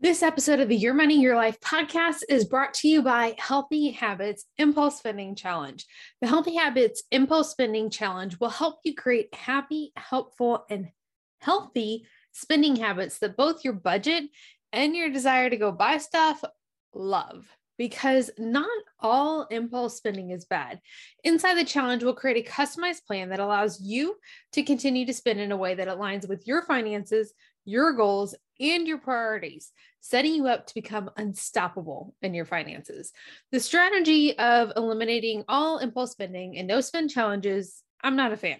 [0.00, 3.90] This episode of the Your Money, Your Life podcast is brought to you by Healthy
[3.90, 5.84] Habits Impulse Spending Challenge.
[6.20, 10.90] The Healthy Habits Impulse Spending Challenge will help you create happy, helpful, and
[11.40, 14.22] healthy spending habits that both your budget
[14.72, 16.44] and your desire to go buy stuff
[16.94, 17.48] love.
[17.76, 18.68] Because not
[19.00, 20.80] all impulse spending is bad.
[21.24, 24.14] Inside the challenge, we'll create a customized plan that allows you
[24.52, 27.34] to continue to spend in a way that aligns with your finances,
[27.64, 33.12] your goals, and your priorities, setting you up to become unstoppable in your finances.
[33.52, 38.58] The strategy of eliminating all impulse spending and no spend challenges, I'm not a fan.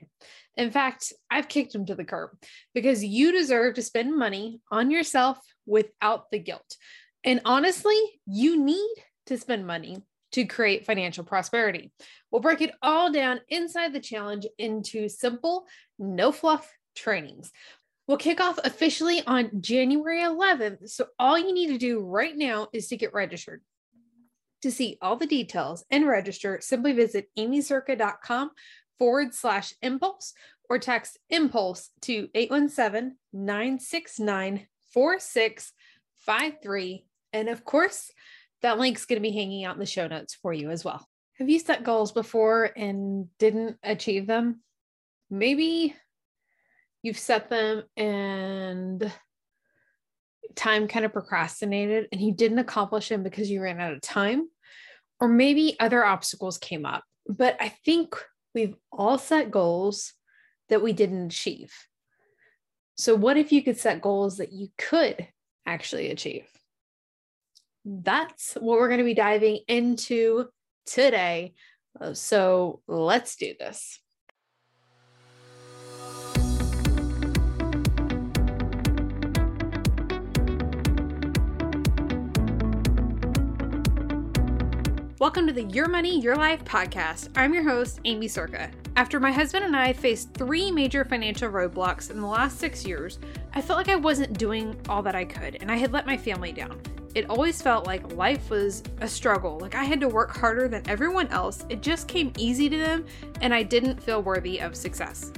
[0.57, 2.31] In fact, I've kicked them to the curb
[2.75, 6.77] because you deserve to spend money on yourself without the guilt.
[7.25, 8.95] And honestly, you need
[9.27, 9.99] to spend money
[10.33, 11.93] to create financial prosperity.
[12.31, 15.67] We'll break it all down inside the challenge into simple,
[15.99, 17.53] no fluff trainings
[18.09, 20.89] will kick off officially on January 11th.
[20.89, 23.63] So all you need to do right now is to get registered.
[24.63, 28.51] To see all the details and register, simply visit aimeecerka.com
[28.99, 30.35] forward slash impulse
[30.69, 37.05] or text impulse to 817 969 4653.
[37.33, 38.11] And of course,
[38.63, 41.07] that link's going to be hanging out in the show notes for you as well.
[41.35, 44.61] Have you set goals before and didn't achieve them?
[45.31, 45.95] Maybe
[47.03, 49.13] you've set them and
[50.55, 54.49] time kind of procrastinated and you didn't accomplish them because you ran out of time
[55.21, 57.05] or maybe other obstacles came up.
[57.29, 58.15] But i think
[58.55, 60.15] we've all set goals
[60.69, 61.73] that we didn't achieve.
[62.97, 65.29] So what if you could set goals that you could
[65.67, 66.49] actually achieve?
[67.85, 70.49] That's what we're going to be diving into
[70.85, 71.55] today.
[72.15, 74.01] So let's do this
[85.21, 87.31] Welcome to the Your Money, Your Life podcast.
[87.35, 88.71] I'm your host, Aimee Cerka.
[88.95, 93.19] After my husband and I faced three major financial roadblocks in the last six years,
[93.53, 96.17] I felt like I wasn't doing all that I could and I had let my
[96.17, 96.81] family down.
[97.17, 100.89] It always felt like life was a struggle, like I had to work harder than
[100.89, 101.67] everyone else.
[101.69, 103.05] It just came easy to them
[103.41, 105.33] and I didn't feel worthy of success.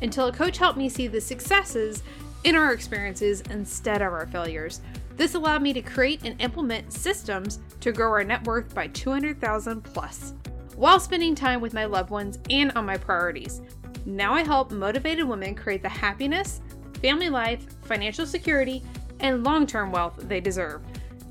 [0.00, 2.02] Until a coach helped me see the successes
[2.44, 4.80] in our experiences instead of our failures.
[5.18, 9.82] This allowed me to create and implement systems to grow our net worth by 200,000
[9.82, 10.32] plus
[10.76, 13.60] while spending time with my loved ones and on my priorities.
[14.06, 16.60] Now I help motivated women create the happiness,
[17.02, 18.84] family life, financial security,
[19.18, 20.82] and long term wealth they deserve.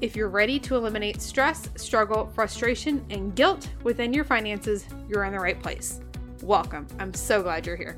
[0.02, 5.32] If you're ready to eliminate stress, struggle, frustration, and guilt within your finances, you're in
[5.32, 6.02] the right place.
[6.44, 6.88] Welcome.
[7.00, 7.98] I'm so glad you're here.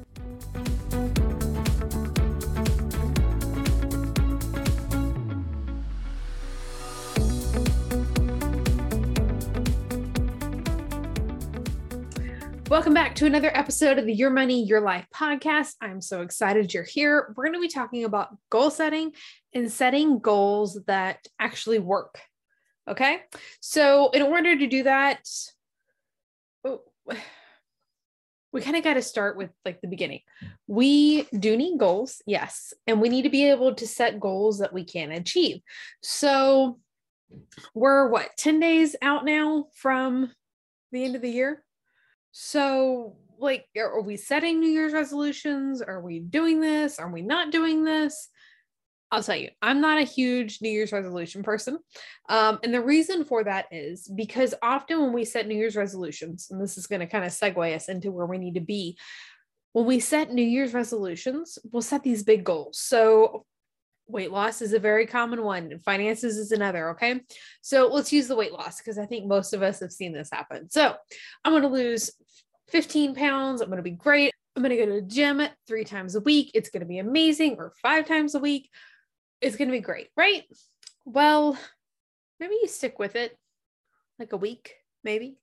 [12.79, 15.73] Welcome back to another episode of the Your Money, Your Life podcast.
[15.81, 17.33] I'm so excited you're here.
[17.35, 19.11] We're going to be talking about goal setting
[19.53, 22.21] and setting goals that actually work.
[22.87, 23.19] Okay.
[23.59, 25.27] So, in order to do that,
[26.63, 26.83] oh,
[28.53, 30.21] we kind of got to start with like the beginning.
[30.65, 34.71] We do need goals, yes, and we need to be able to set goals that
[34.71, 35.59] we can achieve.
[36.01, 36.79] So,
[37.73, 40.31] we're what 10 days out now from
[40.93, 41.61] the end of the year
[42.31, 45.81] so, like, are we setting New Year's resolutions?
[45.81, 46.99] Are we doing this?
[46.99, 48.29] Are we not doing this?
[49.11, 51.79] I'll tell you, I'm not a huge New Year's resolution person.
[52.29, 56.49] Um, and the reason for that is because often when we set New Year's resolutions,
[56.51, 58.97] and this is going to kind of segue us into where we need to be,
[59.73, 62.79] when we set New Year's resolutions, we'll set these big goals.
[62.79, 63.45] So,
[64.09, 66.89] weight loss is a very common one, finances is another.
[66.89, 67.21] Okay.
[67.61, 70.29] So, let's use the weight loss because I think most of us have seen this
[70.31, 70.69] happen.
[70.69, 70.95] So,
[71.43, 72.11] I'm going to lose
[72.69, 73.61] 15 pounds.
[73.61, 74.33] I'm going to be great.
[74.55, 76.51] I'm going to go to the gym three times a week.
[76.53, 78.69] It's going to be amazing, or five times a week.
[79.41, 80.43] It's going to be great, right?
[81.05, 81.57] Well,
[82.39, 83.37] maybe you stick with it
[84.19, 85.37] like a week, maybe.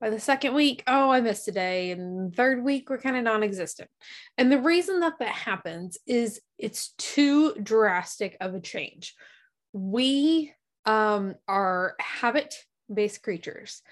[0.00, 1.90] By the second week, oh, I missed a day.
[1.90, 3.90] And third week, we're kind of non existent.
[4.36, 9.14] And the reason that that happens is it's too drastic of a change.
[9.72, 10.52] We
[10.84, 12.54] um, are habit
[12.92, 13.82] based creatures.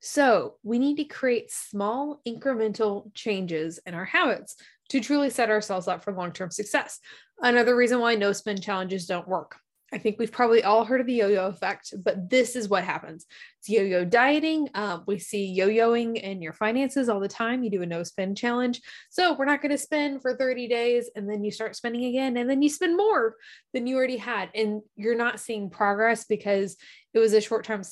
[0.00, 4.56] So we need to create small incremental changes in our habits
[4.90, 7.00] to truly set ourselves up for long term success.
[7.40, 9.56] Another reason why no spend challenges don't work.
[9.94, 13.26] I think we've probably all heard of the yo-yo effect, but this is what happens.
[13.60, 14.68] It's yo-yo dieting.
[14.74, 17.62] Um, we see yo-yoing in your finances all the time.
[17.62, 18.82] You do a no spend challenge.
[19.10, 22.36] So we're not going to spend for 30 days and then you start spending again
[22.36, 23.36] and then you spend more
[23.72, 24.50] than you already had.
[24.52, 26.76] And you're not seeing progress because
[27.12, 27.82] it was a short-term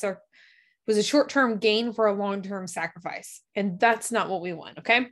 [0.88, 3.42] was a short-term gain for a long-term sacrifice.
[3.54, 4.78] And that's not what we want.
[4.78, 5.06] Okay.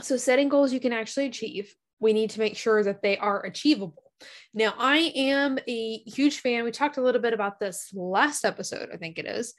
[0.00, 1.72] So setting goals you can actually achieve.
[2.00, 4.07] We need to make sure that they are achievable
[4.54, 6.64] now, I am a huge fan.
[6.64, 9.54] We talked a little bit about this last episode, I think it is.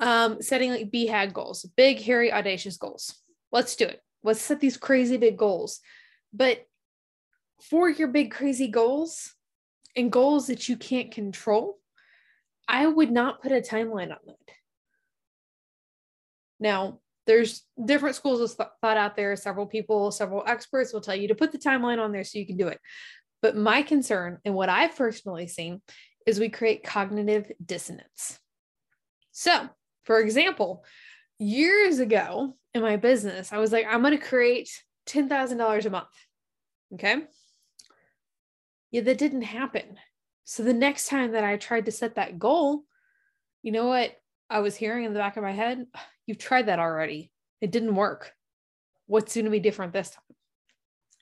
[0.00, 3.14] Um, setting like BHAG goals, big, hairy, audacious goals.
[3.50, 4.00] Let's do it.
[4.22, 5.80] Let's set these crazy big goals.
[6.32, 6.66] But
[7.62, 9.34] for your big, crazy goals
[9.96, 11.78] and goals that you can't control,
[12.68, 14.36] I would not put a timeline on that.
[16.60, 19.34] Now, there's different schools of thought out there.
[19.36, 22.46] Several people, several experts will tell you to put the timeline on there so you
[22.46, 22.80] can do it.
[23.42, 25.80] But my concern and what I've personally seen
[26.26, 28.38] is we create cognitive dissonance.
[29.32, 29.68] So,
[30.04, 30.84] for example,
[31.38, 34.70] years ago in my business, I was like, I'm going to create
[35.06, 36.08] $10,000 a month.
[36.94, 37.24] Okay.
[38.90, 39.98] Yeah, that didn't happen.
[40.44, 42.84] So the next time that I tried to set that goal,
[43.62, 44.16] you know what
[44.48, 45.86] I was hearing in the back of my head?
[46.26, 47.32] You've tried that already.
[47.60, 48.32] It didn't work.
[49.06, 50.22] What's going to be different this time?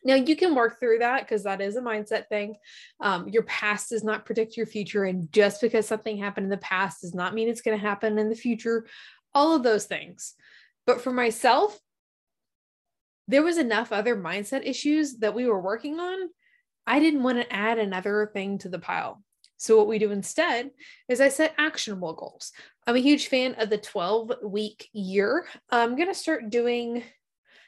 [0.04, 2.56] Now you can work through that because that is a mindset thing.
[3.00, 6.58] Um, your past does not predict your future, and just because something happened in the
[6.58, 8.86] past does not mean it's going to happen in the future.
[9.34, 10.34] All of those things.
[10.86, 11.78] But for myself,
[13.26, 16.28] there was enough other mindset issues that we were working on.
[16.86, 19.22] I didn't want to add another thing to the pile.
[19.56, 20.70] So, what we do instead
[21.08, 22.52] is I set actionable goals.
[22.86, 25.46] I'm a huge fan of the 12 week year.
[25.70, 27.02] I'm going to start doing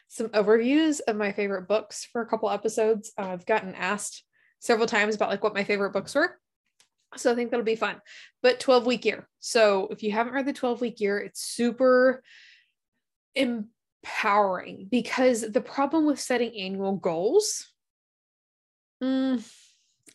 [0.08, 3.12] some overviews of my favorite books for a couple episodes.
[3.18, 4.24] Uh, I've gotten asked
[4.60, 6.38] several times about like what my favorite books were.
[7.16, 8.00] So I think that'll be fun.
[8.42, 9.28] But 12 week year.
[9.40, 12.22] So if you haven't read the 12 week year, it's super
[13.34, 17.66] empowering because the problem with setting annual goals,
[19.02, 19.44] mm,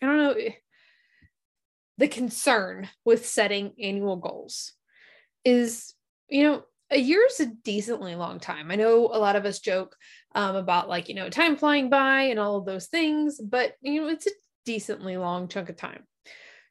[0.02, 0.36] I don't know,
[1.98, 4.74] the concern with setting annual goals
[5.46, 5.94] is,
[6.30, 8.70] you know, a year is a decently long time.
[8.70, 9.96] I know a lot of us joke
[10.36, 14.02] um, about like, you know, time flying by and all of those things, but, you
[14.02, 14.32] know, it's a
[14.66, 16.04] decently long chunk of time.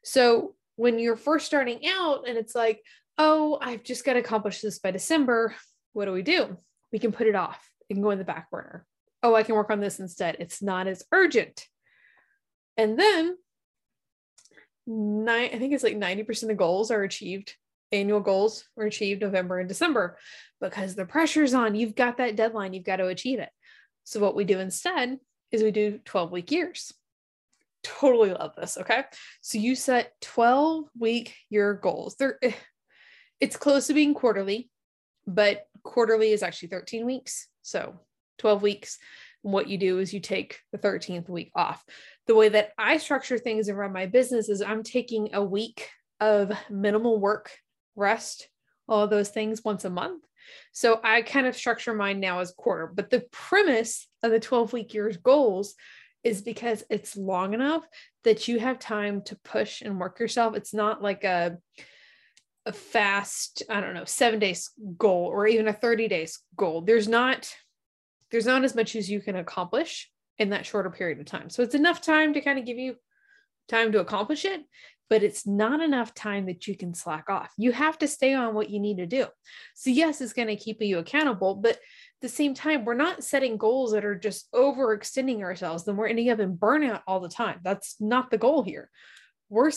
[0.04, 2.82] So when you're first starting out and it's like,
[3.18, 5.54] oh, I've just got to accomplish this by December,
[5.94, 6.56] what do we do?
[6.92, 7.70] We can put it off.
[7.88, 8.86] It can go in the back burner.
[9.22, 10.36] Oh, I can work on this instead.
[10.38, 11.66] It's not as urgent.
[12.76, 13.36] And then
[14.86, 17.54] nine, I think it's like 90% of goals are achieved
[17.92, 20.18] annual goals were achieved November and December
[20.60, 21.74] because the pressure's on.
[21.74, 23.50] You've got that deadline, you've got to achieve it.
[24.04, 25.18] So, what we do instead
[25.50, 26.92] is we do 12 week years.
[27.82, 28.76] Totally love this.
[28.78, 29.04] Okay.
[29.40, 32.16] So, you set 12 week year goals.
[32.18, 32.52] They're, eh,
[33.40, 34.70] it's close to being quarterly,
[35.26, 37.48] but quarterly is actually 13 weeks.
[37.62, 38.00] So,
[38.38, 38.98] 12 weeks.
[39.42, 41.82] what you do is you take the 13th week off.
[42.26, 45.88] The way that I structure things around my business is I'm taking a week
[46.20, 47.50] of minimal work
[48.00, 48.48] rest,
[48.88, 50.24] all those things once a month.
[50.72, 52.90] So I kind of structure mine now as quarter.
[52.92, 55.74] But the premise of the 12 week years goals
[56.24, 57.86] is because it's long enough
[58.24, 60.56] that you have time to push and work yourself.
[60.56, 61.58] It's not like a
[62.66, 66.82] a fast, I don't know, 7 days goal or even a 30 days goal.
[66.82, 67.54] There's not
[68.30, 71.50] there's not as much as you can accomplish in that shorter period of time.
[71.50, 72.96] So it's enough time to kind of give you
[73.68, 74.62] time to accomplish it,
[75.10, 77.52] but it's not enough time that you can slack off.
[77.58, 79.26] You have to stay on what you need to do.
[79.74, 81.78] So, yes, it's going to keep you accountable, but at
[82.22, 86.30] the same time, we're not setting goals that are just overextending ourselves, then we're ending
[86.30, 87.58] up in burnout all the time.
[87.64, 88.88] That's not the goal here.
[89.48, 89.72] We're,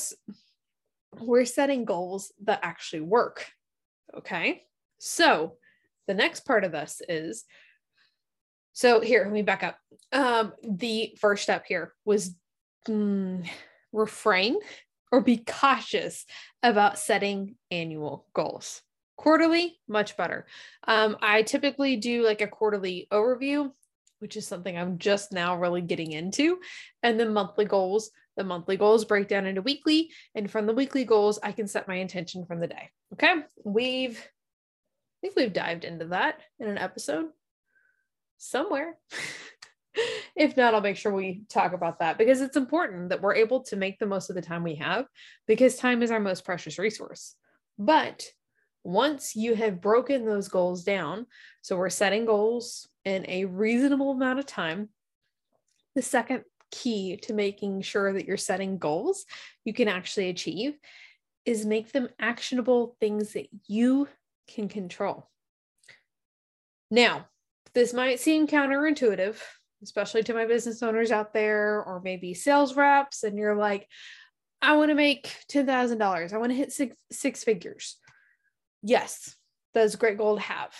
[1.19, 3.47] we're setting goals that actually work.
[4.15, 4.61] Okay.
[4.99, 5.55] So,
[6.07, 7.43] the next part of this is
[8.73, 9.77] so here, let me back up.
[10.11, 12.35] Um, the first step here was
[12.87, 13.47] mm,
[13.91, 14.57] refrain
[15.13, 16.25] or be cautious
[16.63, 18.81] about setting annual goals.
[19.15, 20.47] Quarterly, much better.
[20.87, 23.71] Um, I typically do like a quarterly overview,
[24.17, 26.57] which is something I'm just now really getting into.
[27.03, 28.09] And then monthly goals.
[28.37, 30.09] The monthly goals break down into weekly.
[30.33, 32.89] And from the weekly goals, I can set my intention from the day.
[33.13, 33.35] Okay.
[33.63, 37.27] We've, I think we've dived into that in an episode
[38.39, 38.97] somewhere.
[40.35, 43.61] if not, I'll make sure we talk about that because it's important that we're able
[43.63, 45.05] to make the most of the time we have
[45.47, 47.35] because time is our most precious resource.
[47.77, 48.25] But
[48.83, 51.25] once you have broken those goals down,
[51.61, 54.89] so we're setting goals in a reasonable amount of time,
[55.95, 59.25] the second key to making sure that you're setting goals
[59.63, 60.73] you can actually achieve
[61.45, 64.07] is make them actionable things that you
[64.47, 65.29] can control.
[66.89, 67.27] Now,
[67.73, 69.35] this might seem counterintuitive,
[69.83, 73.87] especially to my business owners out there, or maybe sales reps, and you're like,
[74.61, 76.33] I want to make $10,000.
[76.33, 77.97] I want to hit six, six figures.
[78.81, 79.35] Yes,
[79.73, 80.73] that's a great goal to have.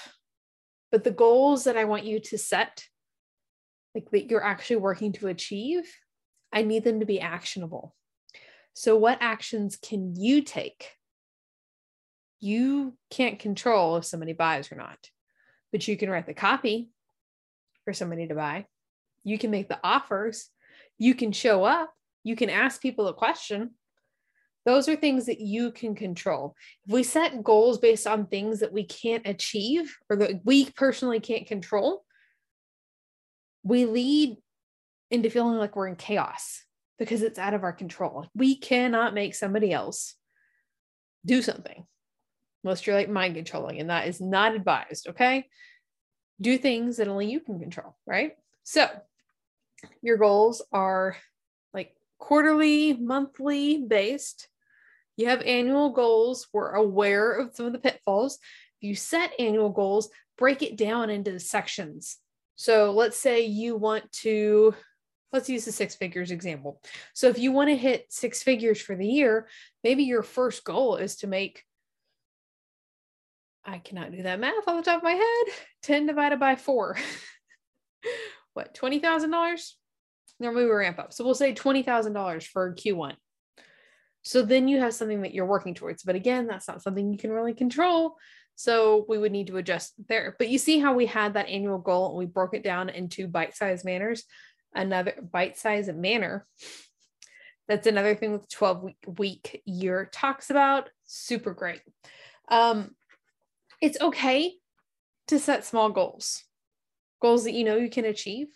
[0.91, 2.85] But the goals that I want you to set,
[3.93, 5.83] like that you're actually working to achieve,
[6.53, 7.95] I need them to be actionable.
[8.73, 10.91] So, what actions can you take?
[12.39, 15.09] You can't control if somebody buys or not,
[15.71, 16.91] but you can write the copy
[17.85, 18.65] for somebody to buy.
[19.23, 20.49] You can make the offers.
[20.97, 21.93] You can show up.
[22.23, 23.71] You can ask people a question.
[24.65, 26.55] Those are things that you can control.
[26.85, 31.19] If we set goals based on things that we can't achieve or that we personally
[31.19, 32.05] can't control,
[33.63, 34.37] we lead
[35.11, 36.63] into feeling like we're in chaos
[36.97, 38.27] because it's out of our control.
[38.33, 40.15] We cannot make somebody else
[41.25, 41.85] do something
[42.63, 45.07] unless you're like mind controlling, and that is not advised.
[45.09, 45.47] Okay.
[46.41, 48.33] Do things that only you can control, right?
[48.63, 48.87] So
[50.01, 51.15] your goals are
[51.73, 54.47] like quarterly, monthly based.
[55.17, 56.47] You have annual goals.
[56.53, 58.39] We're aware of some of the pitfalls.
[58.81, 62.17] If you set annual goals, break it down into sections.
[62.55, 64.73] So let's say you want to
[65.31, 66.79] let's use the six figures example.
[67.13, 69.47] So if you want to hit six figures for the year,
[69.83, 71.63] maybe your first goal is to make
[73.65, 75.53] I cannot do that math off the top of my head.
[75.83, 76.97] 10 divided by 4.
[78.53, 79.71] what, $20,000?
[80.39, 81.13] Normally we ramp up.
[81.13, 83.15] So we'll say $20,000 for Q1.
[84.23, 86.03] So then you have something that you're working towards.
[86.03, 88.15] But again, that's not something you can really control.
[88.55, 90.35] So we would need to adjust there.
[90.37, 93.27] But you see how we had that annual goal and we broke it down into
[93.27, 94.23] bite sized manners
[94.75, 96.45] another bite sized manner.
[97.67, 100.89] That's another thing with 12 week, week year talks about.
[101.05, 101.81] Super great.
[102.49, 102.95] Um,
[103.81, 104.53] it's okay
[105.27, 106.43] to set small goals,
[107.23, 108.49] goals that you know you can achieve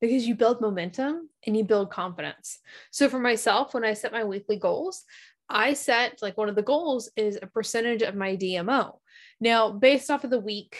[0.00, 2.58] because you build momentum and you build confidence.
[2.90, 5.02] So for myself, when I set my weekly goals,
[5.48, 8.98] I set like one of the goals is a percentage of my DMO.
[9.40, 10.76] Now, based off of the week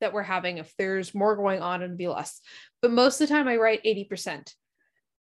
[0.00, 2.40] that we're having, if there's more going on, it'd be less
[2.82, 4.54] but most of the time I write 80%.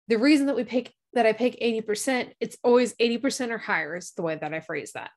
[0.09, 4.12] The reason that we pick that I pick 80%, it's always 80% or higher is
[4.12, 5.11] the way that I phrase that.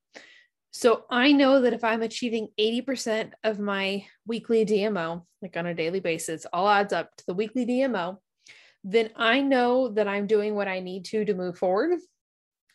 [0.75, 5.75] So I know that if I'm achieving 80% of my weekly DMO, like on a
[5.75, 8.17] daily basis, all adds up to the weekly DMO,
[8.83, 11.99] then I know that I'm doing what I need to to move forward.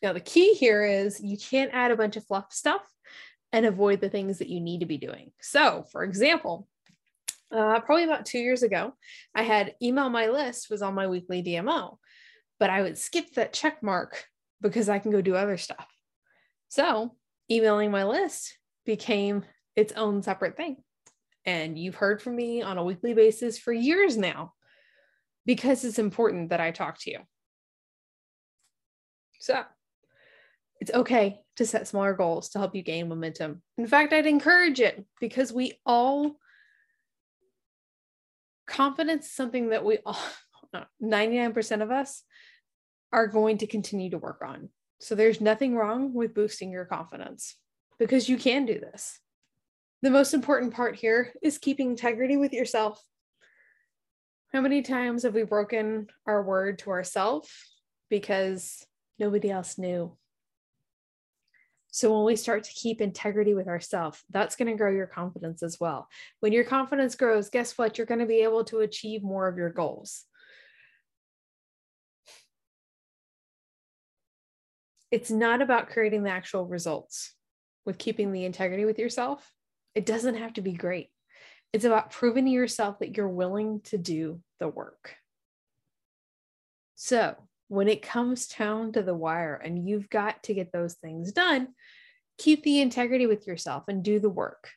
[0.00, 2.82] Now, the key here is you can't add a bunch of fluff stuff
[3.52, 5.32] and avoid the things that you need to be doing.
[5.40, 6.68] So, for example,
[7.50, 8.94] uh, probably about two years ago,
[9.34, 11.96] I had email my list was on my weekly DMO,
[12.60, 14.24] but I would skip that check mark
[14.60, 15.86] because I can go do other stuff.
[16.68, 17.16] So
[17.50, 19.44] emailing my list became
[19.76, 20.76] its own separate thing.
[21.44, 24.52] And you've heard from me on a weekly basis for years now
[25.46, 27.20] because it's important that I talk to you.
[29.40, 29.62] So
[30.80, 33.62] it's okay to set smaller goals to help you gain momentum.
[33.76, 36.36] In fact, I'd encourage it because we all
[38.66, 40.18] confidence is something that we all
[41.02, 42.22] 99% of us
[43.12, 44.68] are going to continue to work on.
[45.00, 47.56] So there's nothing wrong with boosting your confidence
[47.98, 49.20] because you can do this.
[50.02, 53.02] The most important part here is keeping integrity with yourself.
[54.52, 57.50] How many times have we broken our word to ourselves
[58.08, 58.84] because
[59.18, 60.16] nobody else knew?
[61.90, 65.62] So when we start to keep integrity with ourselves, that's going to grow your confidence
[65.62, 66.08] as well.
[66.40, 67.98] When your confidence grows, guess what?
[67.98, 70.24] You're going to be able to achieve more of your goals.
[75.10, 77.34] It's not about creating the actual results
[77.86, 79.50] with keeping the integrity with yourself.
[79.94, 81.08] It doesn't have to be great.
[81.72, 85.14] It's about proving to yourself that you're willing to do the work.
[86.94, 87.36] So,
[87.68, 91.68] when it comes down to the wire and you've got to get those things done,
[92.38, 94.70] keep the integrity with yourself and do the work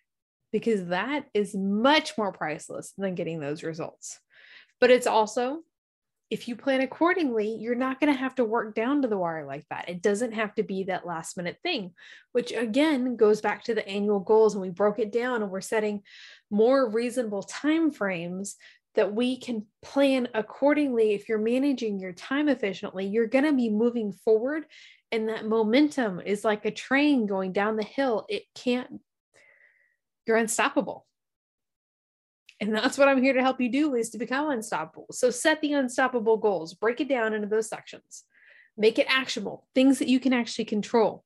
[0.51, 4.19] because that is much more priceless than getting those results.
[4.79, 5.61] But it's also,
[6.31, 9.45] if you plan accordingly, you're not going to have to work down to the wire
[9.45, 9.89] like that.
[9.89, 11.91] It doesn't have to be that last minute thing,
[12.31, 14.55] which again goes back to the annual goals.
[14.55, 16.03] And we broke it down and we're setting
[16.49, 18.55] more reasonable time frames
[18.95, 21.13] that we can plan accordingly.
[21.13, 24.63] If you're managing your time efficiently, you're going to be moving forward.
[25.11, 28.25] And that momentum is like a train going down the hill.
[28.29, 29.01] It can't,
[30.25, 31.05] you're unstoppable.
[32.61, 35.07] And that's what I'm here to help you do is to become unstoppable.
[35.11, 38.23] So set the unstoppable goals, break it down into those sections,
[38.77, 41.25] make it actionable, things that you can actually control.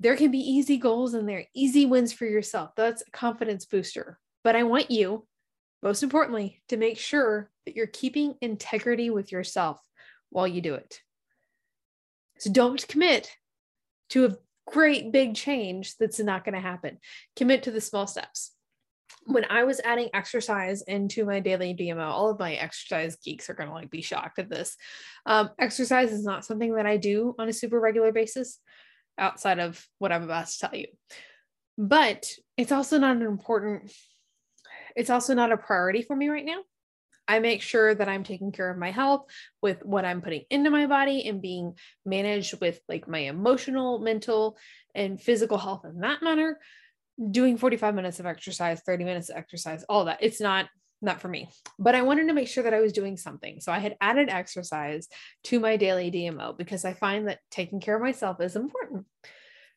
[0.00, 2.72] There can be easy goals in there, easy wins for yourself.
[2.76, 4.18] That's a confidence booster.
[4.42, 5.28] But I want you,
[5.80, 9.80] most importantly, to make sure that you're keeping integrity with yourself
[10.30, 10.98] while you do it.
[12.38, 13.30] So don't commit
[14.08, 16.98] to a great big change that's not going to happen.
[17.36, 18.50] Commit to the small steps
[19.26, 23.54] when I was adding exercise into my daily DMO, all of my exercise geeks are
[23.54, 24.76] going to like be shocked at this.
[25.26, 28.58] Um, exercise is not something that I do on a super regular basis
[29.18, 30.86] outside of what I'm about to tell you.
[31.78, 32.26] But
[32.56, 33.92] it's also not an important,
[34.96, 36.60] it's also not a priority for me right now.
[37.28, 39.26] I make sure that I'm taking care of my health
[39.62, 41.74] with what I'm putting into my body and being
[42.04, 44.58] managed with like my emotional, mental,
[44.94, 46.58] and physical health in that manner
[47.30, 50.68] doing 45 minutes of exercise 30 minutes of exercise all that it's not
[51.04, 51.48] not for me.
[51.78, 53.60] But i wanted to make sure that i was doing something.
[53.60, 55.08] So i had added exercise
[55.44, 59.06] to my daily dmo because i find that taking care of myself is important.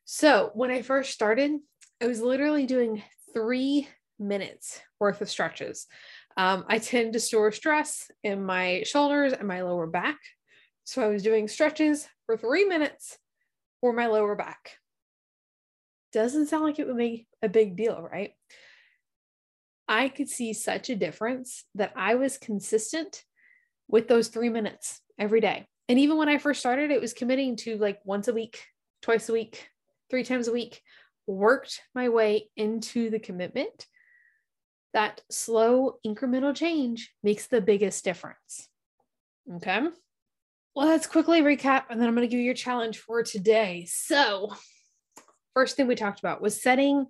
[0.06, 1.52] So when i first started
[2.02, 3.88] i was literally doing three
[4.20, 5.88] minutes worth of stretches.
[6.38, 10.20] Um, i tend to store stress in my shoulders and my lower back.
[10.84, 13.18] So i was doing stretches for three minutes
[13.82, 14.78] for my lower back
[16.16, 18.32] doesn't sound like it would make a big deal, right?
[19.86, 23.24] I could see such a difference that I was consistent
[23.90, 25.68] with those three minutes every day.
[25.90, 28.64] And even when I first started, it was committing to like once a week,
[29.02, 29.68] twice a week,
[30.10, 30.82] three times a week,
[31.28, 33.86] worked my way into the commitment.
[34.94, 38.70] That slow incremental change makes the biggest difference.
[39.58, 39.82] Okay.
[40.76, 43.86] Well, let's quickly recap and then I'm going to give you your challenge for today.
[43.90, 44.56] So,
[45.56, 47.08] first thing we talked about was setting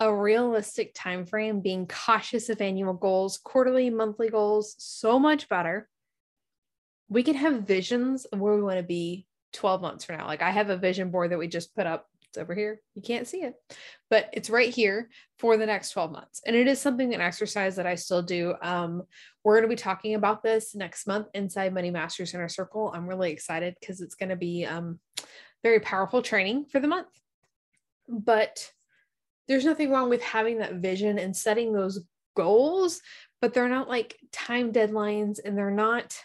[0.00, 5.88] a realistic time frame, being cautious of annual goals, quarterly, monthly goals, so much better.
[7.08, 10.26] We can have visions of where we want to be 12 months from now.
[10.26, 12.08] Like I have a vision board that we just put up.
[12.28, 12.80] It's over here.
[12.96, 13.54] You can't see it,
[14.10, 15.08] but it's right here
[15.38, 16.42] for the next 12 months.
[16.44, 18.56] And it is something, an exercise that I still do.
[18.60, 19.04] Um,
[19.44, 22.90] we're going to be talking about this next month inside Money Masters Inner Circle.
[22.92, 24.98] I'm really excited because it's going to be um,
[25.62, 27.06] very powerful training for the month.
[28.08, 28.70] But
[29.48, 32.04] there's nothing wrong with having that vision and setting those
[32.36, 33.00] goals,
[33.40, 36.16] but they're not like time deadlines and they're not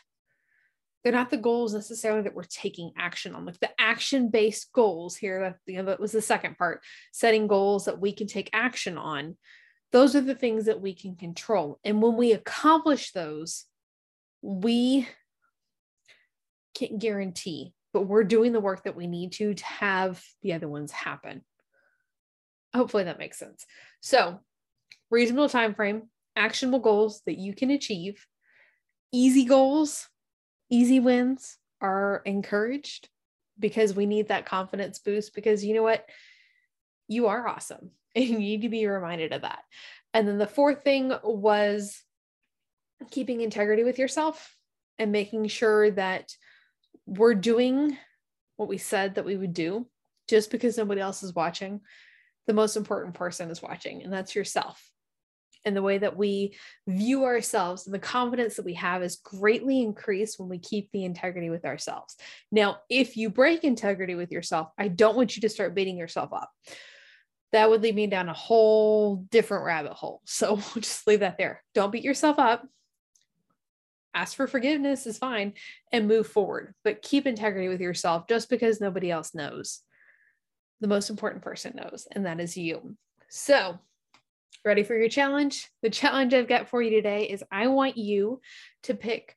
[1.03, 3.45] they're not the goals necessarily that we're taking action on.
[3.45, 6.81] Like the action based goals here that you know that was the second part
[7.13, 9.37] setting goals that we can take action on.
[9.91, 11.79] Those are the things that we can control.
[11.83, 13.65] And when we accomplish those
[14.41, 15.07] we
[16.73, 20.67] can't guarantee but we're doing the work that we need to to have the other
[20.67, 21.43] ones happen
[22.75, 23.65] Hopefully that makes sense.
[23.99, 24.39] So,
[25.09, 26.03] reasonable time frame,
[26.35, 28.25] actionable goals that you can achieve,
[29.11, 30.07] easy goals,
[30.69, 33.09] easy wins are encouraged
[33.57, 36.05] because we need that confidence boost because you know what?
[37.07, 39.59] You are awesome and you need to be reminded of that.
[40.13, 42.03] And then the fourth thing was
[43.11, 44.55] keeping integrity with yourself
[44.97, 46.33] and making sure that
[47.05, 47.97] we're doing
[48.57, 49.87] what we said that we would do
[50.27, 51.81] just because nobody else is watching
[52.49, 54.83] the most important person is watching, and that's yourself.
[55.65, 56.55] And the way that we
[56.87, 61.05] view ourselves and the confidence that we have is greatly increased when we keep the
[61.05, 62.15] integrity with ourselves.
[62.51, 66.33] Now, if you break integrity with yourself, I don't want you to start beating yourself
[66.33, 66.49] up.
[67.51, 70.21] That would lead me down a whole different rabbit hole.
[70.25, 71.61] So we'll just leave that there.
[71.75, 72.65] Don't beat yourself up.
[74.15, 75.53] Ask for forgiveness is fine
[75.91, 79.83] and move forward, but keep integrity with yourself just because nobody else knows
[80.81, 82.95] the most important person knows, and that is you.
[83.29, 83.77] So,
[84.65, 85.69] ready for your challenge?
[85.81, 88.41] The challenge I've got for you today is I want you
[88.83, 89.35] to pick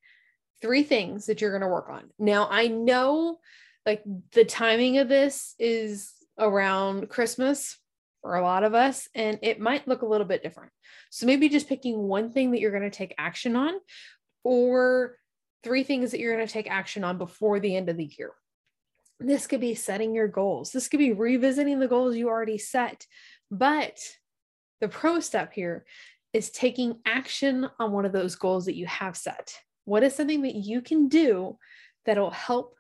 [0.61, 2.05] three things that you're going to work on.
[2.19, 3.39] Now, I know
[3.85, 4.03] like
[4.33, 7.77] the timing of this is around Christmas
[8.23, 10.73] for a lot of us, and it might look a little bit different.
[11.11, 13.75] So, maybe just picking one thing that you're going to take action on,
[14.45, 15.17] or
[15.63, 18.33] three things that you're going to take action on before the end of the year.
[19.27, 20.73] This could be setting your goals.
[20.73, 23.07] This could be revisiting the goals you already set.
[23.51, 23.99] But
[24.81, 25.85] the pro step here
[26.33, 29.57] is taking action on one of those goals that you have set.
[29.85, 31.59] What is something that you can do
[32.05, 32.75] that'll help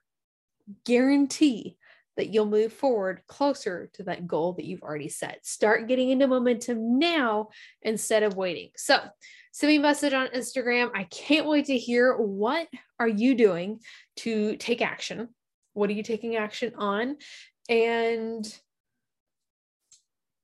[0.84, 1.76] guarantee
[2.16, 5.46] that you'll move forward closer to that goal that you've already set?
[5.46, 7.50] Start getting into momentum now
[7.82, 8.70] instead of waiting.
[8.76, 8.98] So,
[9.52, 10.90] send me a message on Instagram.
[10.94, 13.80] I can't wait to hear what are you doing
[14.16, 15.28] to take action
[15.72, 17.16] what are you taking action on?
[17.68, 18.46] And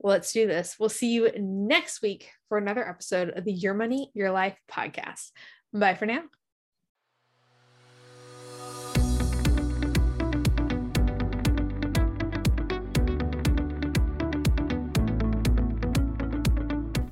[0.00, 0.76] Let's do this.
[0.78, 5.32] We'll see you next week for another episode of the Your Money, Your Life podcast.
[5.72, 6.22] Bye for now.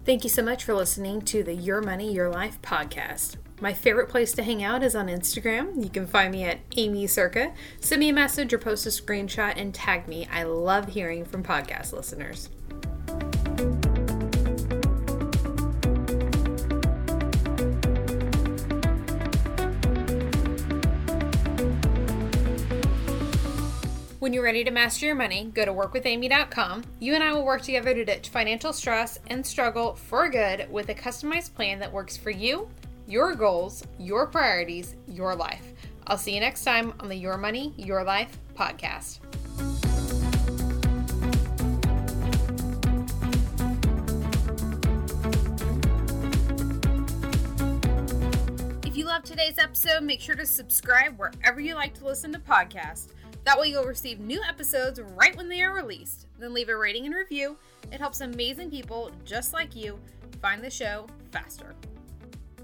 [0.05, 3.39] Thank you so much for listening to the Your Money, Your Life podcast.
[3.59, 5.83] My favorite place to hang out is on Instagram.
[5.83, 7.55] You can find me at Aimee Cerka.
[7.81, 10.29] Send me a message or post a screenshot and tag me.
[10.31, 12.51] I love hearing from podcast listeners.
[24.19, 26.83] When you're ready to master your money, go to workwithamy.com.
[26.99, 30.91] You and I will work together to ditch financial stress and struggle for good with
[30.91, 32.69] a customized plan that works for you,
[33.07, 35.73] your goals, your priorities, your life.
[36.09, 39.21] I'll see you next time on the Your Money, Your Life podcast.
[48.85, 52.39] If you love today's episode, make sure to subscribe wherever you like to listen to
[52.41, 53.09] podcasts.
[53.45, 56.27] That way, you'll receive new episodes right when they are released.
[56.41, 57.57] Then leave a rating and review.
[57.93, 60.01] It helps amazing people just like you
[60.43, 61.77] find the show faster.